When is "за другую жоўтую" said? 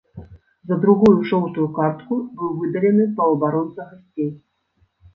0.71-1.67